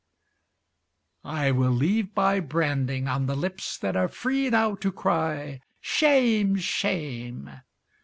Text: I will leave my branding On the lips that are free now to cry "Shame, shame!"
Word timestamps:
I 1.23 1.51
will 1.51 1.69
leave 1.69 2.15
my 2.15 2.39
branding 2.39 3.07
On 3.07 3.27
the 3.27 3.35
lips 3.35 3.77
that 3.77 3.95
are 3.95 4.07
free 4.07 4.49
now 4.49 4.73
to 4.73 4.91
cry 4.91 5.61
"Shame, 5.79 6.55
shame!" 6.55 7.47